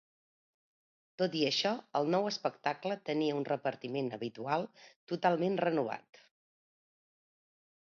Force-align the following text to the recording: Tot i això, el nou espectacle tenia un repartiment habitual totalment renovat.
Tot 1.21 1.37
i 1.41 1.43
això, 1.49 1.73
el 1.99 2.09
nou 2.15 2.25
espectacle 2.31 2.97
tenia 3.11 3.37
un 3.43 3.47
repartiment 3.53 4.13
habitual 4.21 4.69
totalment 5.15 5.63
renovat. 5.69 6.25